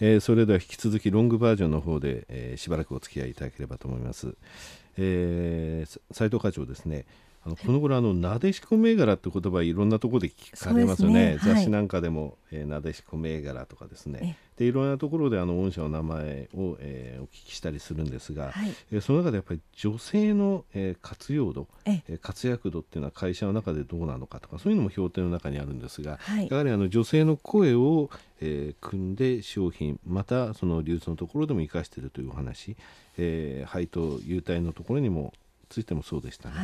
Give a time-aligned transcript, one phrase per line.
[0.00, 4.34] えー、それでは引き続きロングバージョンの方で、えー、しばらくお付き合いいただければと思います。
[4.98, 7.04] えー、斉藤課長ですね
[7.46, 14.36] あのこの頃あのなでしこ銘柄って言葉いろんなところで聞かれますよね、ね、雑誌なんかでも、えー、なでしこ銘柄とかですね。
[14.56, 32.76] でいろんなところであの御社の名前を、えー、お聞きしたりするんですが、はい、えー、その中でやっぱり女性の、えー、活用度、えー、活躍度っていうのは会社の中でどうなのかとかそういうのも評定の中にあるんですが、はい、やはりあの女性の声を、えー、組んで商品またその流通のところでも生かしているというお話、
[33.18, 35.32] えー、配当優待のところにも
[35.68, 36.54] ついてもそうでしたね、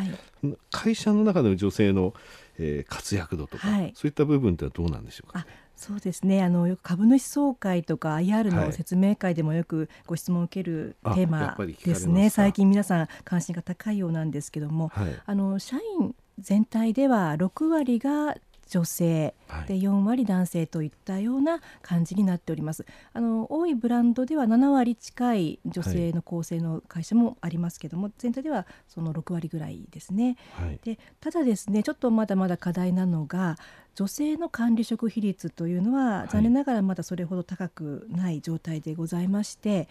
[0.42, 2.14] はい、会社の中での女性の、
[2.58, 6.42] えー、活躍度とか、はい、そういった部分ってどうなんでしょうか、そうですね。
[6.42, 18.36] あのよく株主総会とか IR の説明会でもよくご質問を受けるテーマですね、最近皆さん関心が高いようなんですけども、はい、あの社員全体では6割が
[18.72, 19.34] 女性
[19.68, 22.86] で4割男性といったような感じになっております。
[23.12, 30.38] あの多いブランドでは7割近い女性の構成の会社もありますけども、はい、全体ではその6割ぐらいですね。
[30.54, 33.56] はい、でただですねちょっとまだまだ課題なのが
[33.94, 39.86] 女性の管理職比率というのは残念ながらまだそれほど高くない状態でございまして。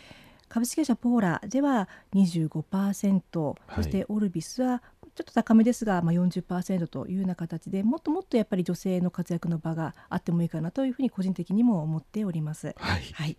[0.52, 12.74] 株式会社ポーラでは25%、はい、そしてオルビスはちょっと高めですが、まあ、40%というような形でもっともっとやっぱり女性の活躍の場があってもいいかなというふうに個人的にも思っております。
[12.78, 13.38] はい、はい、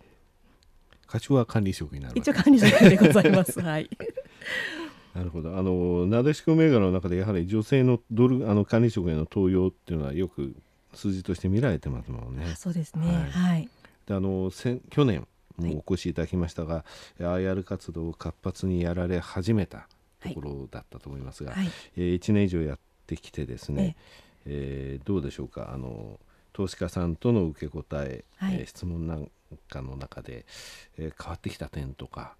[1.07, 3.59] 課長は管理職になる一応管理職でございます。
[3.59, 3.89] はい。
[5.13, 5.57] なるほど。
[5.57, 10.55] あのなでしこ銘柄の中でやはり女性のドルあの管理職への登用っていうのはよく
[10.93, 12.53] 数字として見られてますもんね。
[12.55, 13.07] そうですね。
[13.07, 13.31] はい。
[13.31, 13.69] はい、
[14.07, 14.51] であの
[14.89, 15.27] 去年
[15.57, 16.83] もお越しいただきましたが、
[17.19, 19.87] はい、IR 活動を活発にやられ始めた
[20.23, 23.95] ところだったと思いますが、はい、えー、1年以上やってきてですね、
[24.45, 24.99] ええ。
[25.03, 25.71] ー、どうでしょうか？
[25.73, 26.19] あの
[26.53, 29.29] 投資家さんとの受け答え、はい、えー、質問なん
[29.69, 30.45] かの中で、
[30.97, 32.35] えー、変わってきた点とか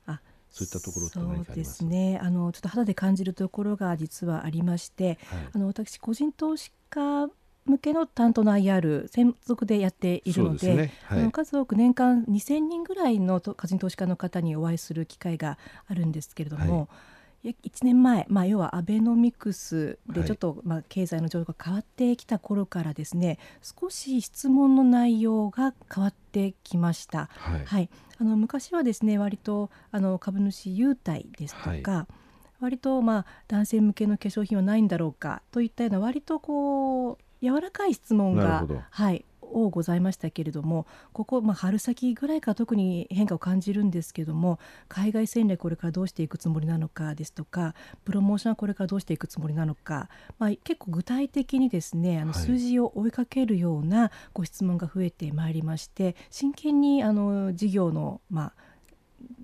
[0.50, 1.54] そういったところって何かあります？
[1.54, 2.20] そうですね。
[2.22, 7.28] あのちょっと肌で感じるところが実はありまして、はい、あの私個人投資家
[7.66, 10.94] 向けの担当の IR 専属でやっているので、ね。
[11.06, 16.88] はい、あの数多く年間2000人ぐらいの個人投資家の方にお会いする機会があるんですけれども、はい
[17.44, 27.30] 1年前、まあ、要はアベノミクスでちょっと、まあ、経済の状況が変わってきた頃からですね少し質問の内容が変わってきました。
[27.34, 27.90] はい、はい、
[28.20, 32.14] あの昔はですね割とあの株主優待ですとか、はい。
[32.62, 47.76] 割とまあ男性向けの化粧品はないんだろうかといったような割とこう柔らかい質問が、はい、多ございましたけれどもここ、まあ、春先ぐらいから特に変化を感じるんですけども海外戦略これからどうしていくつもりなのかですとか
[48.06, 50.10] プロモーションはこれからどうしていくつもりなのか、
[50.40, 58.54] まあ、結構具体的にですねあの数字を追いかけるようなご質問が増えてまいりまして真剣にあの事業の、まあ、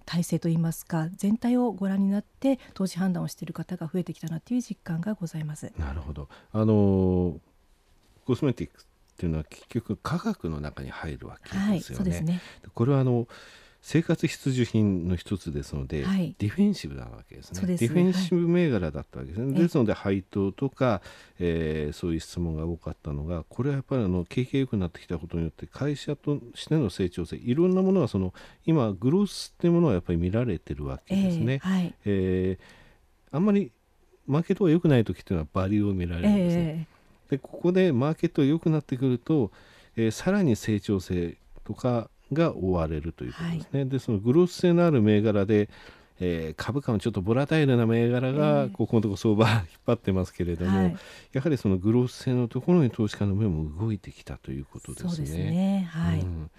[0.06, 5.72] 体制といいますか全体をご覧になって投資判断をしている方が増えてきたなという実感がございます。
[5.78, 7.40] なるほどあの
[8.26, 8.86] コスメティック
[9.20, 12.12] っていうのは結局科学の中に入るわけですよね。
[12.12, 12.42] はい、ね
[12.74, 13.28] これはあの
[13.82, 17.60] 生活必需品の一つですので、はい、ディフェンシブなわけですね。
[17.60, 19.54] すディフェンシブ銘柄だったわけですね。
[19.54, 21.02] はい、ですので配当とか、
[21.38, 28.34] えー、そういう質問が多かったのがこれはやっぱりあの景気が良くなってきたことによって会社としての成長性いろんなものがその
[28.66, 31.54] 今グロースっていうものはやっぱり見られてるわけですね。
[31.54, 33.72] えーはい、えー、あんまり
[34.28, 36.62] マーケットが良くない時っていうのはバリューを見られるんですね。
[36.62, 36.99] えー
[37.30, 39.52] でここでマーケットが良くなってくると、
[39.96, 43.80] えー、さらに成長性とかが追われるということですね。
[43.82, 45.70] はい、でそのグロース性のある銘柄で、
[46.20, 50.98] えー、株価のちょっとボラタイルな銘柄がここのところ相場引っ張ってますけれども、はい、
[51.34, 55.28] やはりそのグロース性のところに投資家の目も動いてきたということですね。
[55.28, 55.90] すね。
[55.92, 56.52] はい、うん。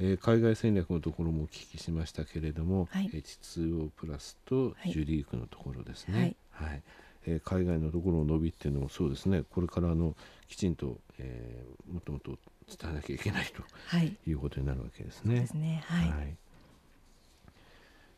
[0.00, 6.36] えー、海外戦略のところもお聞きしましたけれども、はい、H2O プラスとジュリークのところですね。
[6.50, 6.82] はい、はい
[7.26, 9.44] えー、海外のところの伸びっていうのもそうですね。
[9.50, 10.14] これからあの
[10.48, 15.40] きちんと、えー、もっともっと伝えなきゃいけないと、はい、いうことになるわけですね。
[15.40, 15.82] ですね。
[15.86, 16.36] はい、はい、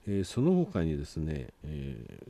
[0.08, 2.20] えー、その他にですね、え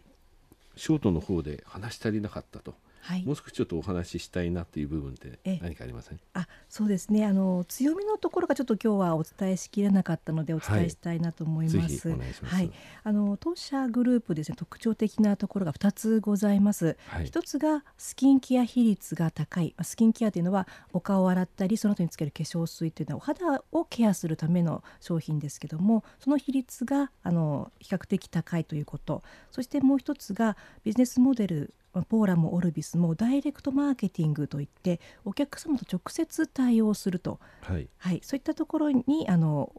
[0.77, 2.75] ー、ショートの方で話し足りなかったと
[3.07, 6.19] はい、もう少しちょっとお話ししたいなっていう部分って何かありません？
[6.35, 7.25] あそうですね。
[7.25, 12.09] あの強みのところがちょっと今日はお伝えしきれなかったのでお伝えしたいなと思います。
[12.11, 12.71] はい、はい、
[13.05, 16.97] あの当社グループですね特徴的なところが2つございます。
[17.07, 19.75] はい、1つがスキンケア比率が高い。
[19.83, 29.23] スキンケアというのはお顔を洗ったりその後につける化粧水というのはお肌をケアするための商品ですけどもその比率があの比較的高いということ。
[29.53, 39.73] そしてもう一つがビジネスモデルポーラもオルビスもダイレクトマーケティングといってお客様と直接対応すると、はい、はい、そういったところにあの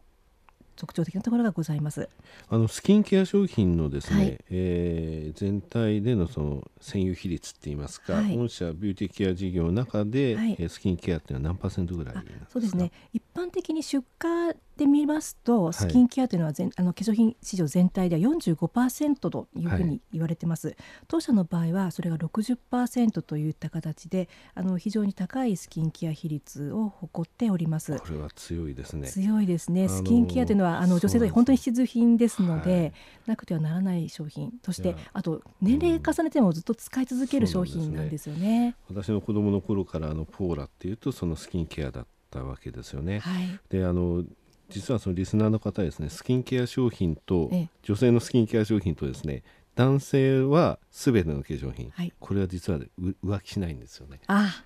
[0.78, 2.08] 特徴的なところがございます。
[2.48, 12.14] あのスキンケア商品のですね、はい、えー、全体でのその占有比率って言いますか、はい、御社ビューティーケア事業の中で、はい、スキンケアっていうのは何パーセントぐらい
[12.48, 12.92] そうですね。
[13.12, 20.76] 一般的に出荷で見ますとスキンケアというのは全、はい、あの化粧品市場全体では45%というふうに言われてます、はい、
[21.08, 27.98] 当社の場合はそれが60%といった形であの非常に高いスキンケア比率を誇っております。
[27.98, 29.08] これは強いですね。
[29.08, 29.88] 強いですね。
[29.88, 32.92] スキンケアというのはあの女性で本当に必需品ですので、はい、
[33.26, 34.52] なくてはならない商品。
[34.64, 38.38] そしてあと年齢重ねてもずっと使い続ける商品なんですよね。
[38.38, 44.24] ね、私の子供の頃からあのポーラっていうとそのスキンケアだったわけですよね、はい、であの
[44.68, 47.50] 実はそのリスナーの方ですねスキンケア商品と
[47.82, 49.42] 女性のスキンケア商品とですね
[49.74, 54.18] 男性はすべての化粧品、はい、これは実は浮気しないんですよね。
[54.26, 54.64] あ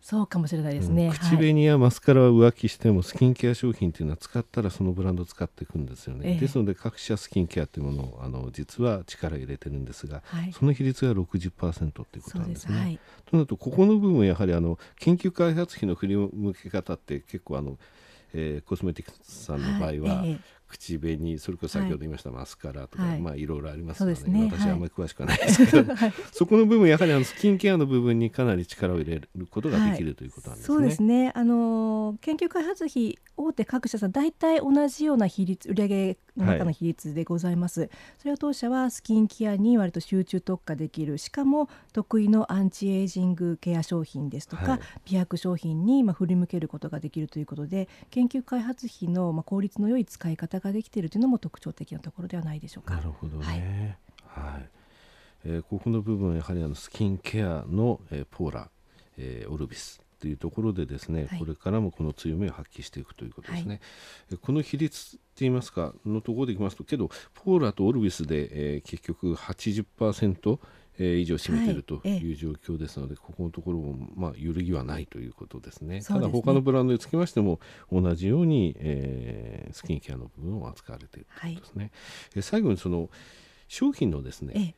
[0.00, 12.74] そうかもしれないですね、うん、口紅やマスカラは浮気してもスキンケア商品っていうのは使ったらそのブランドを使っていくんですよね、ええ、ですので各社スキンケアっていうものをあの実は力入れてるんですが、はい、その比率が60%っていうことなんですね。
[12.74, 12.80] す。
[12.80, 17.78] はい、となるとここの部分やはりあの研究開発費の振り向け方って結構あの
[18.32, 20.30] えー、コスメティクスさんの場合は、はい。
[20.30, 30.74] えー、口紅それこそ先ほど言いましたマスカラとか、はい、まあいろいろありますからね、ね、私はあんまり詳しくはないですけど、はい、 そこの部分やはりあのスキンケアの部分にかなり力を入れることができる、ということなんですね。
[30.74, 31.32] そうですね。
[31.34, 52.94] あの研究開発費大手各社さん大体同じような比率売上の中の比率でございます、はい、それを当社はスキンケアに割と集中特化できるしかも得意のアンチエイジングケア商品ですとか、はい、美白商品にまあ振り向けることができるということで研究開発費のまあ効率の良い使い方ができているというのも特徴的なところではないでしょうか。
[52.94, 54.68] なるほどね、はい、はい、
[55.44, 58.70] えー、ここの部分やはりあのスキンケアの、えー、ポーラ、
[59.18, 63.80] えー、オルビスというところでですね、はい、これからもこの強みを発揮していくということですね。
[64.30, 70.58] はい、この比率って言いますかのところでいきますとけどポーラとオルビスで、えー、結局80%
[71.02, 76.02] えー、以上占めているという状況ですので、はい、ここのところも、まあ、揺るぎはないということですね。
[76.02, 77.58] すねただ他のブランドにつきましても
[77.90, 81.90] 同じように、えー、スキンケアの部分を扱われているということですね。
[82.34, 83.08] はい、最後にその
[83.66, 84.74] 商品のですね、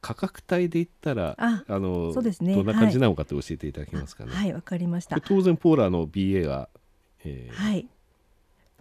[0.00, 4.30] 価格帯で言ったらあのそうです、ね、どんな感じなのかって教えていただけますかね。
[4.32, 5.20] はいわ、かりました。
[5.20, 6.68] 当然ポーラの BA が、
[7.24, 7.88] えー、はい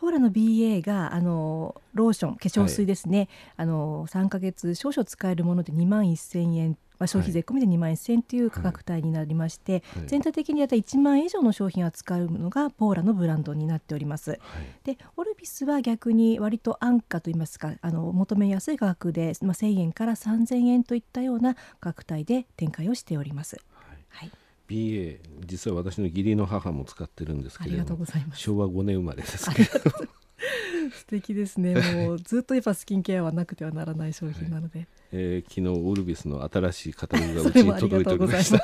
[0.05, 14.29] ポーラの BA があのローション化粧水ですね、はい、あの3か月少々使えるもので2万1000円まあ、消費税込みで2万1000円という価格帯になりまして、はい、全体的にやった1万円以上の商品を扱うのがポーラのブランドになっております。
[14.29, 14.39] はい、
[14.85, 23.59] でオルビスは逆に割と安価といいますかあの求めやすい価格で、まあ、1000円から3000円といったような価格帯で展開をしております。
[24.07, 24.31] はい
[24.67, 29.69] BA 実は私の義理の母も使ってるんですけれども昭和5年生まれですけど
[30.91, 31.75] 素敵ですね。
[31.93, 38.59] もうずっとやっぱスキンケアはなくてはならない商品なので、はい、えー、昨日オルビスの新しいカタログがうちに届いておりました。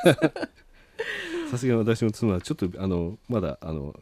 [1.49, 3.99] さすがに私の妻はちょっとあのまだあの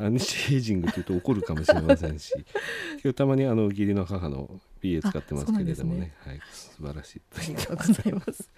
[0.00, 2.32] アンチエイジングというと怒るかもしれませんし
[3.04, 8.50] 今日たまにあの義理の母の BA 使ってますけれどもね、ね、はい、素晴らしいありがとうございます。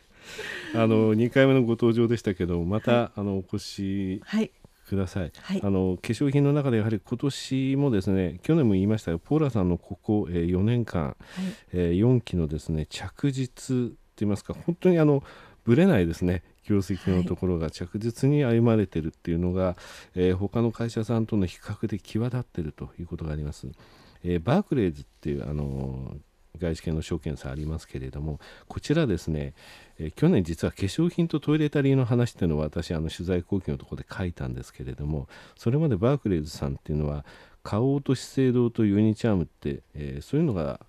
[0.75, 4.23] あの2回目のご登場でしたけどまた、はい、あのお越し
[4.89, 11.17] ください、はい、あの化粧品の中でやはり今年もですね去年も言いましたがポーラさんのここ、えー、4年間、はい。
[11.73, 15.25] えー、4期のですね着実といいますか本当にあの
[15.65, 19.77] ぶれないですね業績のところが着実に歩まれてるっていうのが、はい、
[20.15, 23.69] えー、他の会社さんとの比較で際立ってるということがあります。
[24.25, 26.17] えー、バークレーズっていうあの
[26.59, 28.39] 外資系の証券差ありますけれども
[28.69, 29.55] こちらですね、
[29.99, 37.25] えー、去年実は化粧品とトイレタリーの話っていうのを私あの取材後期のところで書いたんですけれどもそれまでバークレーズさんっていうのは
[37.65, 40.81] 花王と資生堂とユニチャームって、えー、そういうのが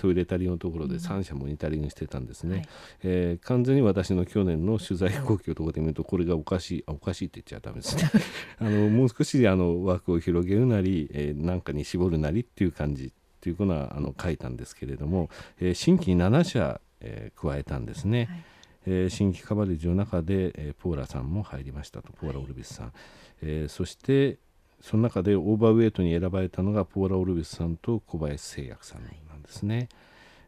[0.00, 2.68] トイレタリーのところで3社モニタリングしてたんですね、はい、
[3.02, 8.10] えー、完全に私の去年の取材後期のところで見るとこれがおかしいあおかしいって言っちゃダメですね。
[8.58, 15.28] あのもう少しあの枠を広げるなり、えー、なんかに絞るなりっていう感じというのはあの書いたんですけれども、
[15.60, 18.24] えー、新規7社、えー、加えたんですね。
[18.30, 18.44] はい、
[18.86, 22.94] えー、新規カバレッジの中で、えー、ポーラさんも入りましたとポーラ・オルビスさん、はい、
[23.42, 24.38] えー、そして
[24.80, 29.04] その中でオーバーウェイトに選ばれたのがポーラ・オルビスさんと小林製薬さん
[29.50, 29.76] ですね。
[29.76, 29.88] はい、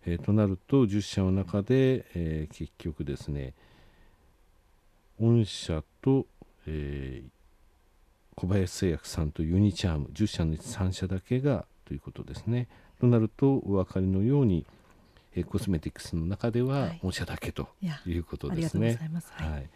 [0.07, 3.55] えー、となると10社の中で、えー、結局ですね
[5.21, 6.27] 御社と、
[6.67, 7.31] えー、
[8.35, 12.69] 小林製薬さんとユニチャーム10社のうち3社だけがということですね。
[13.01, 14.65] となるとお分かりのように、
[15.35, 17.69] えコスメティクスの中では御社だけと
[18.07, 18.99] いうことですね。
[19.33, 19.69] はい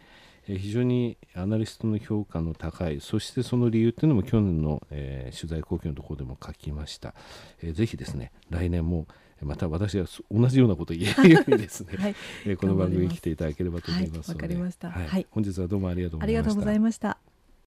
[0.55, 7.13] 非常にアナリストの評価の高いそしてその理由っていうのも去年の、えー、取材後期のところでも書きました、
[7.61, 9.07] えー、ぜひですね来年も
[9.41, 16.39] また私は同じようなことを言えるようにですね、はい、 えー、この番組に来ていただければと思いますので、はい、はい、本日はどうもありがとうございました。
[16.39, 17.26] ありがとうございました。